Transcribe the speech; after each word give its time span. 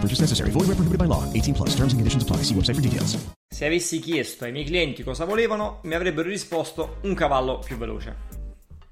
No 0.00 0.06
purchase 0.06 0.22
necessary. 0.22 0.50
Void 0.50 0.66
where 0.66 0.76
prohibited 0.76 0.98
by 0.98 1.06
law. 1.06 1.22
18 1.32 1.52
plus. 1.52 1.74
Terms 1.74 1.92
and 1.92 2.00
conditions 2.00 2.22
apply. 2.22 2.42
See 2.42 2.54
website 2.54 2.74
for 2.74 2.80
details. 2.80 3.18
Se 3.46 3.66
avessi 3.66 3.98
chiesto 3.98 4.44
ai 4.44 4.52
miei 4.52 4.64
clienti 4.64 5.02
cosa 5.02 5.26
volevano, 5.26 5.80
mi 5.82 5.94
avrebbero 5.94 6.28
risposto 6.28 6.96
un 7.02 7.14
cavallo 7.14 7.58
più 7.58 7.76
veloce. 7.76 8.38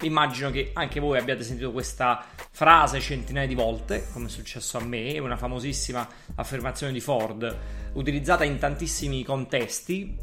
Immagino 0.03 0.51
che 0.51 0.71
anche 0.75 1.01
voi 1.01 1.19
abbiate 1.19 1.43
sentito 1.43 1.73
questa 1.73 2.25
frase 2.51 3.01
centinaia 3.01 3.47
di 3.47 3.55
volte, 3.55 4.07
come 4.13 4.27
è 4.27 4.29
successo 4.29 4.77
a 4.77 4.85
me, 4.85 5.19
una 5.19 5.37
famosissima 5.37 6.07
affermazione 6.35 6.93
di 6.93 7.01
Ford, 7.01 7.57
utilizzata 7.95 8.45
in 8.45 8.59
tantissimi 8.59 9.25
contesti 9.25 10.15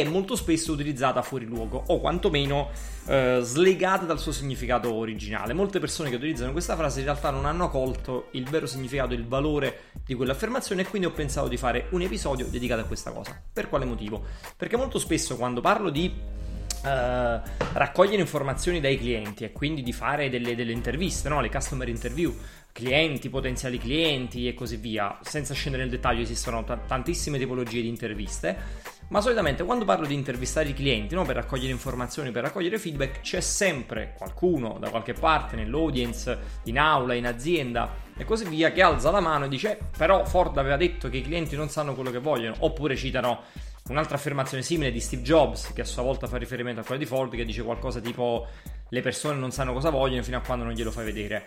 e 0.00 0.04
molto 0.04 0.34
spesso 0.34 0.72
utilizzata 0.72 1.22
fuori 1.22 1.44
luogo 1.44 1.82
o 1.86 2.00
quantomeno 2.00 2.70
eh, 3.06 3.38
slegata 3.42 4.04
dal 4.04 4.18
suo 4.18 4.32
significato 4.32 4.92
originale. 4.92 5.52
Molte 5.52 5.78
persone 5.78 6.10
che 6.10 6.16
utilizzano 6.16 6.50
questa 6.50 6.74
frase 6.74 6.98
in 6.98 7.04
realtà 7.04 7.30
non 7.30 7.44
hanno 7.44 7.70
colto 7.70 8.28
il 8.32 8.48
vero 8.48 8.66
significato, 8.66 9.14
il 9.14 9.26
valore 9.26 9.90
di 10.04 10.14
quell'affermazione 10.14 10.82
e 10.82 10.86
quindi 10.86 11.06
ho 11.06 11.12
pensato 11.12 11.46
di 11.46 11.56
fare 11.56 11.86
un 11.90 12.00
episodio 12.02 12.46
dedicato 12.46 12.80
a 12.80 12.84
questa 12.84 13.12
cosa. 13.12 13.40
Per 13.52 13.68
quale 13.68 13.84
motivo? 13.84 14.24
Perché 14.56 14.76
molto 14.76 14.98
spesso 14.98 15.36
quando 15.36 15.60
parlo 15.60 15.90
di 15.90 16.42
Uh, 16.84 17.40
raccogliere 17.72 18.20
informazioni 18.20 18.78
dai 18.78 18.98
clienti 18.98 19.44
e 19.44 19.52
quindi 19.52 19.82
di 19.82 19.94
fare 19.94 20.28
delle, 20.28 20.54
delle 20.54 20.72
interviste, 20.72 21.30
no? 21.30 21.40
le 21.40 21.48
customer 21.48 21.88
interview, 21.88 22.36
clienti, 22.72 23.30
potenziali 23.30 23.78
clienti 23.78 24.48
e 24.48 24.52
così 24.52 24.76
via. 24.76 25.18
Senza 25.22 25.54
scendere 25.54 25.84
nel 25.84 25.92
dettaglio, 25.92 26.20
esistono 26.20 26.62
t- 26.62 26.76
tantissime 26.86 27.38
tipologie 27.38 27.80
di 27.80 27.88
interviste. 27.88 28.92
Ma 29.08 29.20
solitamente 29.20 29.64
quando 29.64 29.84
parlo 29.84 30.06
di 30.06 30.14
intervistare 30.14 30.68
i 30.70 30.74
clienti, 30.74 31.14
no? 31.14 31.24
per 31.24 31.36
raccogliere 31.36 31.72
informazioni, 31.72 32.30
per 32.30 32.42
raccogliere 32.42 32.78
feedback, 32.78 33.20
c'è 33.20 33.40
sempre 33.40 34.14
qualcuno 34.16 34.78
da 34.80 34.90
qualche 34.90 35.12
parte 35.12 35.56
nell'audience, 35.56 36.38
in 36.64 36.78
aula, 36.78 37.14
in 37.14 37.26
azienda 37.26 37.94
e 38.16 38.24
così 38.24 38.44
via, 38.46 38.72
che 38.72 38.82
alza 38.82 39.10
la 39.10 39.20
mano 39.20 39.44
e 39.44 39.48
dice: 39.48 39.78
Però 39.96 40.24
Ford 40.24 40.56
aveva 40.56 40.76
detto 40.76 41.08
che 41.08 41.18
i 41.18 41.22
clienti 41.22 41.56
non 41.56 41.68
sanno 41.68 41.94
quello 41.94 42.10
che 42.10 42.18
vogliono, 42.18 42.56
oppure 42.60 42.96
citano 42.96 43.42
Un'altra 43.86 44.16
affermazione 44.16 44.62
simile 44.62 44.90
di 44.90 44.98
Steve 44.98 45.20
Jobs, 45.20 45.74
che 45.74 45.82
a 45.82 45.84
sua 45.84 46.00
volta 46.00 46.26
fa 46.26 46.38
riferimento 46.38 46.80
a 46.80 46.84
quella 46.84 46.98
di 46.98 47.04
Ford, 47.04 47.34
che 47.34 47.44
dice 47.44 47.62
qualcosa 47.62 48.00
tipo 48.00 48.46
le 48.88 49.00
persone 49.02 49.38
non 49.38 49.50
sanno 49.50 49.74
cosa 49.74 49.90
vogliono 49.90 50.22
fino 50.22 50.38
a 50.38 50.40
quando 50.40 50.64
non 50.64 50.72
glielo 50.72 50.90
fai 50.90 51.04
vedere. 51.04 51.44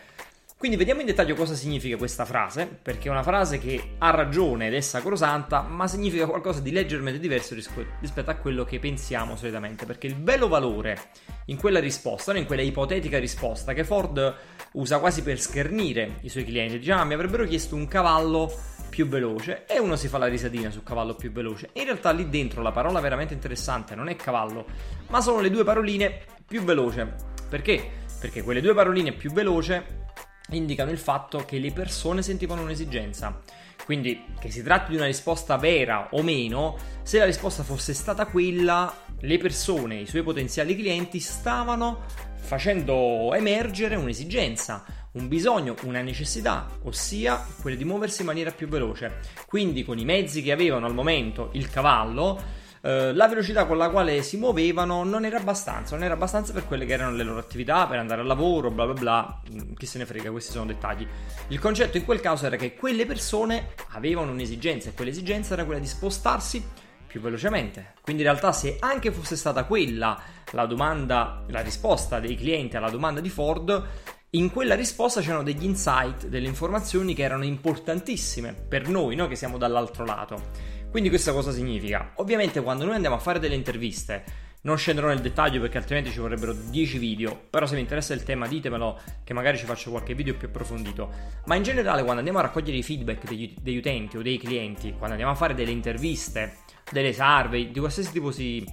Quindi 0.57 0.75
vediamo 0.75 1.01
in 1.01 1.05
dettaglio 1.05 1.35
cosa 1.35 1.53
significa 1.53 1.97
questa 1.97 2.25
frase, 2.25 2.65
perché 2.65 3.09
è 3.09 3.11
una 3.11 3.21
frase 3.21 3.59
che 3.59 3.91
ha 3.99 4.09
ragione 4.09 4.65
ed 4.65 4.73
è 4.73 4.81
sacrosanta, 4.81 5.61
ma 5.61 5.87
significa 5.87 6.25
qualcosa 6.25 6.61
di 6.61 6.71
leggermente 6.71 7.19
diverso 7.19 7.53
rispetto 7.53 8.31
a 8.31 8.35
quello 8.35 8.63
che 8.63 8.79
pensiamo 8.79 9.35
solitamente, 9.35 9.85
perché 9.85 10.07
il 10.07 10.15
vero 10.15 10.47
valore 10.47 11.09
in 11.45 11.57
quella 11.57 11.79
risposta, 11.79 12.35
in 12.35 12.47
quella 12.47 12.63
ipotetica 12.63 13.19
risposta 13.19 13.73
che 13.73 13.83
Ford 13.83 14.35
usa 14.71 14.97
quasi 14.97 15.21
per 15.21 15.39
schernire 15.39 16.17
i 16.21 16.29
suoi 16.29 16.43
clienti, 16.43 16.79
dice 16.79 16.91
ah 16.91 17.03
mi 17.03 17.13
avrebbero 17.13 17.45
chiesto 17.45 17.75
un 17.75 17.87
cavallo 17.87 18.51
più 18.89 19.07
veloce 19.07 19.65
e 19.67 19.77
uno 19.77 19.95
si 19.95 20.07
fa 20.07 20.17
la 20.17 20.25
risatina 20.25 20.71
sul 20.71 20.81
cavallo 20.81 21.13
più 21.13 21.31
veloce. 21.31 21.69
In 21.73 21.83
realtà 21.83 22.09
lì 22.09 22.29
dentro 22.29 22.63
la 22.63 22.71
parola 22.71 22.99
veramente 22.99 23.35
interessante 23.35 23.93
non 23.93 24.09
è 24.09 24.15
cavallo, 24.15 24.65
ma 25.09 25.21
sono 25.21 25.39
le 25.39 25.51
due 25.51 25.63
paroline 25.63 26.19
più 26.47 26.63
veloce. 26.63 27.13
Perché? 27.47 27.87
Perché 28.19 28.41
quelle 28.41 28.59
due 28.59 28.73
paroline 28.73 29.11
più 29.11 29.31
veloce 29.31 30.05
indicano 30.51 30.91
il 30.91 30.97
fatto 30.97 31.45
che 31.45 31.59
le 31.59 31.71
persone 31.71 32.21
sentivano 32.21 32.61
un'esigenza. 32.61 33.41
Quindi 33.85 34.25
che 34.39 34.49
si 34.49 34.63
tratti 34.63 34.91
di 34.91 34.97
una 34.97 35.05
risposta 35.05 35.57
vera 35.57 36.09
o 36.11 36.21
meno, 36.21 36.77
se 37.03 37.19
la 37.19 37.25
risposta 37.25 37.63
fosse 37.63 37.93
stata 37.93 38.25
quella, 38.25 38.93
le 39.19 39.37
persone, 39.37 39.95
i 39.95 40.07
suoi 40.07 40.23
potenziali 40.23 40.75
clienti 40.75 41.19
stavano 41.19 42.03
facendo 42.35 43.33
emergere 43.33 43.95
un'esigenza 43.95 44.83
un 45.17 45.27
bisogno, 45.27 45.75
una 45.83 46.01
necessità, 46.01 46.67
ossia 46.83 47.43
quella 47.61 47.75
di 47.75 47.83
muoversi 47.83 48.21
in 48.21 48.27
maniera 48.27 48.51
più 48.51 48.67
veloce. 48.67 49.19
Quindi 49.47 49.83
con 49.83 49.97
i 49.97 50.05
mezzi 50.05 50.41
che 50.41 50.51
avevano 50.51 50.85
al 50.85 50.93
momento 50.93 51.49
il 51.53 51.69
cavallo, 51.69 52.39
eh, 52.81 53.13
la 53.13 53.27
velocità 53.27 53.65
con 53.65 53.77
la 53.77 53.89
quale 53.89 54.21
si 54.23 54.37
muovevano 54.37 55.03
non 55.03 55.25
era 55.25 55.37
abbastanza, 55.37 55.95
non 55.95 56.03
era 56.03 56.13
abbastanza 56.13 56.53
per 56.53 56.65
quelle 56.67 56.85
che 56.85 56.93
erano 56.93 57.15
le 57.15 57.23
loro 57.23 57.39
attività, 57.39 57.87
per 57.87 57.99
andare 57.99 58.21
al 58.21 58.27
lavoro, 58.27 58.71
bla 58.71 58.85
bla 58.85 58.93
bla, 58.93 59.41
mm, 59.51 59.73
chi 59.73 59.85
se 59.85 59.97
ne 59.97 60.05
frega, 60.05 60.31
questi 60.31 60.51
sono 60.51 60.65
dettagli. 60.65 61.07
Il 61.49 61.59
concetto 61.59 61.97
in 61.97 62.05
quel 62.05 62.19
caso 62.19 62.45
era 62.45 62.55
che 62.55 62.75
quelle 62.75 63.05
persone 63.05 63.73
avevano 63.91 64.31
un'esigenza 64.31 64.89
e 64.89 64.93
quell'esigenza 64.93 65.53
era 65.53 65.65
quella 65.65 65.79
di 65.79 65.87
spostarsi 65.87 66.63
più 67.07 67.21
velocemente. 67.21 67.93
Quindi 68.01 68.21
in 68.21 68.29
realtà 68.29 68.51
se 68.51 68.77
anche 68.79 69.11
fosse 69.11 69.35
stata 69.35 69.63
quella 69.63 70.19
la 70.51 70.65
domanda, 70.65 71.43
la 71.47 71.61
risposta 71.61 72.19
dei 72.19 72.35
clienti 72.35 72.77
alla 72.77 72.89
domanda 72.89 73.21
di 73.21 73.29
Ford, 73.29 73.85
in 74.31 74.51
quella 74.51 74.75
risposta 74.75 75.21
c'erano 75.21 75.43
degli 75.43 75.63
insight, 75.63 76.27
delle 76.27 76.47
informazioni 76.47 77.13
che 77.13 77.23
erano 77.23 77.45
importantissime 77.45 78.53
per 78.53 78.89
noi, 78.89 79.15
noi 79.15 79.29
che 79.29 79.35
siamo 79.35 79.57
dall'altro 79.57 80.03
lato. 80.03 80.75
Quindi 80.89 81.09
questa 81.09 81.33
cosa 81.33 81.51
significa? 81.51 82.11
Ovviamente 82.15 82.61
quando 82.61 82.85
noi 82.85 82.95
andiamo 82.95 83.15
a 83.15 83.19
fare 83.19 83.39
delle 83.39 83.55
interviste, 83.55 84.23
non 84.61 84.77
scenderò 84.77 85.07
nel 85.07 85.21
dettaglio 85.21 85.61
perché 85.61 85.77
altrimenti 85.77 86.11
ci 86.11 86.19
vorrebbero 86.19 86.53
10 86.53 86.97
video, 86.97 87.39
però 87.49 87.65
se 87.65 87.75
vi 87.75 87.81
interessa 87.81 88.13
il 88.13 88.23
tema 88.23 88.47
ditemelo 88.47 88.99
che 89.23 89.33
magari 89.33 89.57
ci 89.57 89.65
faccio 89.65 89.91
qualche 89.91 90.13
video 90.13 90.35
più 90.35 90.47
approfondito. 90.47 91.09
Ma 91.45 91.55
in 91.55 91.63
generale 91.63 92.01
quando 92.01 92.19
andiamo 92.19 92.39
a 92.39 92.43
raccogliere 92.43 92.77
i 92.77 92.83
feedback 92.83 93.27
degli, 93.27 93.55
degli 93.59 93.77
utenti 93.77 94.17
o 94.17 94.21
dei 94.21 94.37
clienti, 94.37 94.91
quando 94.91 95.11
andiamo 95.11 95.31
a 95.31 95.35
fare 95.35 95.53
delle 95.53 95.71
interviste, 95.71 96.57
delle 96.91 97.13
survey, 97.13 97.71
di 97.71 97.79
qualsiasi 97.79 98.11
tipo 98.11 98.31
si, 98.31 98.65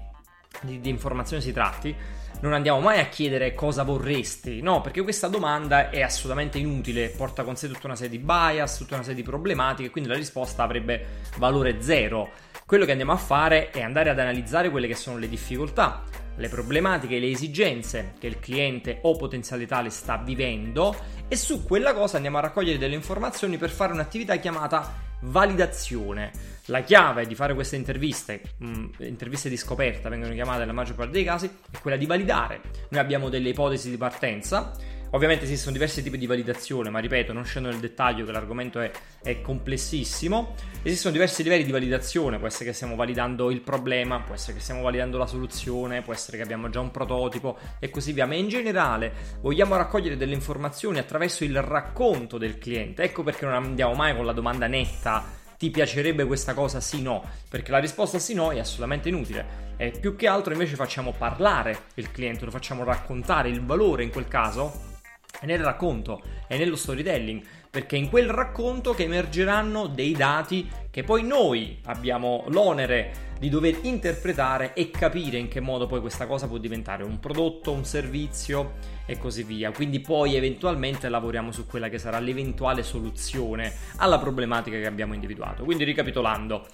di, 0.63 0.81
di 0.81 0.89
informazione 0.89 1.43
si 1.43 1.53
tratti, 1.53 1.95
non 2.44 2.53
andiamo 2.53 2.78
mai 2.81 3.00
a 3.00 3.06
chiedere 3.06 3.55
cosa 3.55 3.84
vorresti, 3.84 4.60
no, 4.60 4.82
perché 4.82 5.00
questa 5.00 5.28
domanda 5.28 5.88
è 5.88 6.03
assolutamente 6.03 6.59
inutile, 6.59 7.09
porta 7.09 7.43
con 7.43 7.56
sé 7.56 7.69
tutta 7.69 7.87
una 7.87 7.97
serie 7.97 8.19
di 8.19 8.22
bias, 8.22 8.77
tutta 8.77 8.97
una 8.97 9.03
serie 9.03 9.22
di 9.22 9.27
problematiche, 9.27 9.88
quindi 9.88 10.10
la 10.10 10.16
risposta 10.16 10.62
avrebbe 10.62 11.22
valore 11.38 11.81
zero. 11.81 12.28
Quello 12.66 12.84
che 12.84 12.91
andiamo 12.91 13.12
a 13.12 13.16
fare 13.16 13.71
è 13.71 13.81
andare 13.81 14.10
ad 14.10 14.19
analizzare 14.19 14.69
quelle 14.69 14.87
che 14.87 14.94
sono 14.94 15.16
le 15.16 15.31
difficoltà, 15.31 16.03
le 16.37 16.49
problematiche 16.50 17.19
le 17.19 17.31
esigenze 17.31 18.12
che 18.19 18.27
il 18.27 18.38
cliente 18.38 18.99
o 19.03 19.16
potenziale 19.16 19.66
tale 19.66 19.88
sta 19.88 20.19
vivendo 20.19 20.94
e 21.27 21.37
su 21.37 21.65
quella 21.65 21.94
cosa 21.94 22.16
andiamo 22.16 22.37
a 22.37 22.43
raccogliere 22.43 22.77
delle 22.77 22.94
informazioni 22.94 23.56
per 23.56 23.71
fare 23.71 23.94
un'attività 23.94 24.37
chiamata 24.37 24.93
validazione. 25.21 26.53
La 26.69 26.83
chiave 26.83 27.27
di 27.27 27.35
fare 27.35 27.53
queste 27.53 27.77
interviste, 27.77 28.41
mh, 28.57 28.67
mm, 28.67 28.87
interviste 29.01 29.49
di 29.49 29.57
scoperta 29.57 30.09
vengono 30.09 30.33
chiamate 30.33 30.61
nella 30.61 30.72
maggior 30.72 30.97
parte 30.97 31.13
dei 31.13 31.25
casi, 31.25 31.51
è 31.71 31.78
quella 31.78 31.97
di 31.97 32.07
validare. 32.07 32.61
Noi 32.89 33.01
abbiamo 33.01 33.28
delle 33.28 33.51
ipotesi 33.51 33.91
di 33.91 33.97
partenza, 33.97 34.72
Ovviamente 35.15 35.45
esistono 35.45 35.72
diversi 35.75 36.03
tipi 36.03 36.19
di 36.19 36.27
validazione, 36.27 36.91
ma 36.91 36.99
ripeto, 36.99 37.33
non 37.33 37.45
scendo 37.45 37.69
nel 37.69 37.78
dettaglio 37.78 38.25
che 38.25 38.33
l'argomento 38.33 38.81
è, 38.81 38.91
è, 39.22 39.41
complessissimo. 39.41 40.57
Esistono 40.83 41.13
diversi 41.13 41.45
livelli 41.45 41.63
di 41.63 41.71
validazione, 41.71 42.39
può 42.39 42.49
essere 42.49 42.65
che 42.65 42.72
stiamo 42.72 42.97
validando 42.97 43.53
il 43.53 43.60
problema, 43.60 44.19
può 44.19 44.34
essere 44.34 44.55
che 44.55 44.60
stiamo 44.60 44.83
validando 44.83 45.17
la 45.17 45.28
soluzione, 45.28 46.03
può 46.03 46.13
essere 46.13 46.39
che 46.39 46.43
abbiamo 46.43 46.69
già 46.69 46.81
un 46.81 46.91
prototipo 46.91 47.57
e 47.78 47.91
così 47.91 48.13
via, 48.13 48.27
ma 48.27 48.34
in 48.34 48.49
generale 48.49 49.13
vogliamo 49.41 49.77
raccogliere 49.77 50.17
delle 50.17 50.34
informazioni 50.34 50.99
attraverso 50.99 51.45
il 51.45 51.63
racconto 51.63 52.37
del 52.37 52.59
cliente. 52.59 53.05
Ecco 53.05 53.22
perché 53.22 53.45
non 53.45 53.55
andiamo 53.55 53.95
mai 53.95 54.17
con 54.17 54.27
la 54.27 54.33
domanda 54.33 54.67
netta 54.67 55.43
ti 55.65 55.71
piacerebbe 55.71 56.27
questa 56.27 56.53
cosa 56.53 56.78
sì 56.78 57.01
no? 57.01 57.25
Perché 57.49 57.71
la 57.71 57.78
risposta 57.78 58.19
sì 58.19 58.34
no 58.34 58.53
è 58.53 58.59
assolutamente 58.59 59.09
inutile. 59.09 59.63
E 59.78 59.93
più 59.99 60.15
che 60.15 60.27
altro 60.27 60.53
invece 60.53 60.75
facciamo 60.75 61.15
parlare 61.16 61.84
il 61.95 62.11
cliente, 62.11 62.45
lo 62.45 62.51
facciamo 62.51 62.84
raccontare 62.84 63.49
il 63.49 63.65
valore 63.65 64.03
in 64.03 64.11
quel 64.11 64.28
caso 64.28 64.93
è 65.41 65.47
nel 65.47 65.60
racconto, 65.60 66.22
è 66.47 66.57
nello 66.57 66.77
storytelling, 66.77 67.42
perché 67.71 67.97
è 67.97 67.98
in 67.98 68.09
quel 68.09 68.28
racconto 68.28 68.95
che 68.95 69.04
emergeranno 69.04 69.86
dei 69.86 70.13
dati 70.13 70.71
che 70.91 71.03
poi 71.03 71.25
noi 71.25 71.81
abbiamo 71.86 72.45
l'onere 72.48 73.33
di 73.39 73.48
dover 73.48 73.78
interpretare 73.83 74.75
e 74.75 74.91
capire 74.91 75.39
in 75.39 75.48
che 75.48 75.60
modo 75.60 75.86
poi 75.86 76.01
questa 76.01 76.27
cosa 76.27 76.47
può 76.47 76.59
diventare 76.59 77.03
un 77.03 77.19
prodotto, 77.19 77.72
un 77.72 77.84
servizio 77.84 78.75
e 79.07 79.19
così 79.19 79.42
via. 79.42 79.72
Quindi 79.72 80.01
poi 80.01 80.36
eventualmente 80.36 81.09
lavoriamo 81.09 81.51
su 81.51 81.66
quella 81.66 81.89
che 81.89 81.98
sarà 81.98 82.21
l'eventuale 82.21 82.83
soluzione 82.83 83.72
alla 83.97 84.19
problematica 84.19 84.78
che 84.78 84.86
abbiamo 84.86 85.15
individuato. 85.15 85.65
Quindi 85.65 85.84
ricapitolando, 85.84 86.66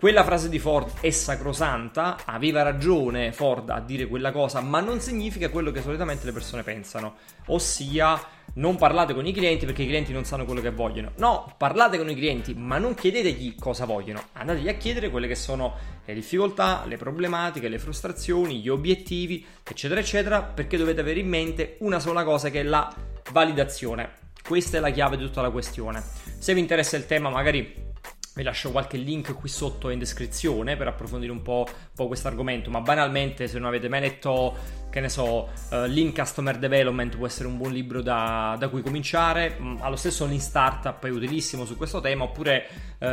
quella 0.00 0.22
frase 0.22 0.48
di 0.48 0.60
Ford 0.60 1.00
è 1.00 1.10
sacrosanta, 1.10 2.18
aveva 2.24 2.62
ragione 2.62 3.32
Ford 3.32 3.68
a 3.70 3.80
dire 3.80 4.06
quella 4.06 4.30
cosa, 4.30 4.60
ma 4.60 4.78
non 4.78 5.00
significa 5.00 5.48
quello 5.48 5.72
che 5.72 5.82
solitamente 5.82 6.24
le 6.24 6.30
persone 6.30 6.62
pensano, 6.62 7.16
ossia 7.46 8.16
non 8.54 8.76
parlate 8.76 9.12
con 9.12 9.26
i 9.26 9.32
clienti 9.32 9.66
perché 9.66 9.82
i 9.82 9.88
clienti 9.88 10.12
non 10.12 10.24
sanno 10.24 10.44
quello 10.44 10.60
che 10.60 10.70
vogliono. 10.70 11.10
No, 11.16 11.52
parlate 11.58 11.98
con 11.98 12.08
i 12.08 12.14
clienti, 12.14 12.54
ma 12.54 12.78
non 12.78 12.94
chiedetegli 12.94 13.56
cosa 13.58 13.86
vogliono. 13.86 14.22
Andategli 14.34 14.68
a 14.68 14.74
chiedere 14.74 15.10
quelle 15.10 15.26
che 15.26 15.34
sono 15.34 15.74
le 16.04 16.14
difficoltà, 16.14 16.84
le 16.86 16.96
problematiche, 16.96 17.66
le 17.66 17.80
frustrazioni, 17.80 18.60
gli 18.60 18.68
obiettivi, 18.68 19.44
eccetera, 19.64 19.98
eccetera, 19.98 20.42
perché 20.42 20.76
dovete 20.76 21.00
avere 21.00 21.18
in 21.18 21.28
mente 21.28 21.76
una 21.80 21.98
sola 21.98 22.22
cosa 22.22 22.50
che 22.50 22.60
è 22.60 22.62
la 22.62 22.88
validazione. 23.32 24.26
Questa 24.46 24.76
è 24.76 24.80
la 24.80 24.90
chiave 24.90 25.16
di 25.16 25.24
tutta 25.24 25.42
la 25.42 25.50
questione. 25.50 26.00
Se 26.38 26.54
vi 26.54 26.60
interessa 26.60 26.96
il 26.96 27.04
tema, 27.04 27.30
magari 27.30 27.86
vi 28.38 28.44
lascio 28.44 28.70
qualche 28.70 28.96
link 28.96 29.34
qui 29.34 29.48
sotto 29.48 29.90
in 29.90 29.98
descrizione 29.98 30.76
per 30.76 30.86
approfondire 30.86 31.32
un 31.32 31.42
po', 31.42 31.66
po 31.92 32.06
questo 32.06 32.28
argomento, 32.28 32.70
ma 32.70 32.80
banalmente 32.80 33.48
se 33.48 33.58
non 33.58 33.66
avete 33.66 33.88
mai 33.88 34.00
letto, 34.00 34.54
che 34.90 35.00
ne 35.00 35.08
so, 35.08 35.48
uh, 35.70 35.86
Lean 35.86 36.14
Customer 36.14 36.56
Development 36.56 37.16
può 37.16 37.26
essere 37.26 37.48
un 37.48 37.56
buon 37.56 37.72
libro 37.72 38.00
da, 38.00 38.54
da 38.56 38.68
cui 38.68 38.80
cominciare, 38.80 39.56
mm, 39.60 39.78
allo 39.80 39.96
stesso 39.96 40.24
Lean 40.24 40.38
Startup 40.38 41.04
è 41.04 41.10
utilissimo 41.10 41.64
su 41.64 41.76
questo 41.76 42.00
tema, 42.00 42.22
oppure 42.22 42.68
uh, 43.00 43.06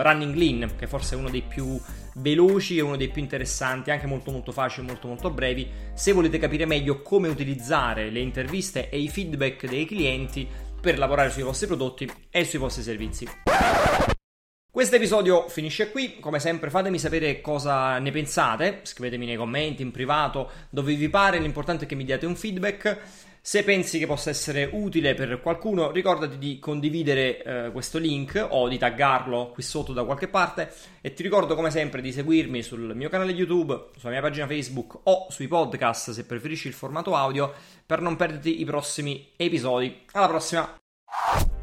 Running 0.00 0.34
Lean, 0.34 0.72
che 0.78 0.86
forse 0.86 1.14
è 1.14 1.18
uno 1.18 1.28
dei 1.28 1.42
più 1.42 1.78
veloci 2.14 2.78
e 2.78 2.80
uno 2.80 2.96
dei 2.96 3.10
più 3.10 3.20
interessanti, 3.20 3.90
anche 3.90 4.06
molto 4.06 4.30
molto 4.30 4.50
facili, 4.50 4.86
molto 4.86 5.08
molto 5.08 5.28
brevi, 5.28 5.68
se 5.92 6.12
volete 6.12 6.38
capire 6.38 6.64
meglio 6.64 7.02
come 7.02 7.28
utilizzare 7.28 8.08
le 8.08 8.20
interviste 8.20 8.88
e 8.88 8.98
i 8.98 9.10
feedback 9.10 9.68
dei 9.68 9.84
clienti 9.84 10.48
per 10.80 10.96
lavorare 10.96 11.28
sui 11.28 11.42
vostri 11.42 11.66
prodotti 11.66 12.10
e 12.30 12.44
sui 12.46 12.58
vostri 12.58 12.82
servizi. 12.82 13.28
Questo 14.72 14.94
episodio 14.94 15.48
finisce 15.48 15.90
qui, 15.90 16.20
come 16.20 16.38
sempre 16.38 16.70
fatemi 16.70 16.96
sapere 16.96 17.40
cosa 17.40 17.98
ne 17.98 18.12
pensate, 18.12 18.82
scrivetemi 18.84 19.26
nei 19.26 19.34
commenti, 19.34 19.82
in 19.82 19.90
privato, 19.90 20.48
dove 20.70 20.94
vi 20.94 21.08
pare, 21.08 21.40
l'importante 21.40 21.86
è 21.86 21.88
che 21.88 21.96
mi 21.96 22.04
diate 22.04 22.24
un 22.24 22.36
feedback. 22.36 22.98
Se 23.40 23.64
pensi 23.64 23.98
che 23.98 24.06
possa 24.06 24.30
essere 24.30 24.70
utile 24.70 25.14
per 25.14 25.40
qualcuno, 25.40 25.90
ricordati 25.90 26.38
di 26.38 26.60
condividere 26.60 27.42
eh, 27.42 27.70
questo 27.72 27.98
link 27.98 28.46
o 28.48 28.68
di 28.68 28.78
taggarlo 28.78 29.50
qui 29.50 29.64
sotto 29.64 29.92
da 29.92 30.04
qualche 30.04 30.28
parte 30.28 30.72
e 31.00 31.14
ti 31.14 31.24
ricordo 31.24 31.56
come 31.56 31.72
sempre 31.72 32.00
di 32.00 32.12
seguirmi 32.12 32.62
sul 32.62 32.94
mio 32.94 33.08
canale 33.08 33.32
YouTube, 33.32 33.88
sulla 33.98 34.12
mia 34.12 34.20
pagina 34.20 34.46
Facebook 34.46 35.00
o 35.02 35.26
sui 35.30 35.48
podcast 35.48 36.12
se 36.12 36.24
preferisci 36.24 36.68
il 36.68 36.74
formato 36.74 37.16
audio 37.16 37.52
per 37.84 38.00
non 38.00 38.14
perderti 38.14 38.60
i 38.60 38.64
prossimi 38.64 39.32
episodi. 39.34 40.04
Alla 40.12 40.28
prossima! 40.28 41.59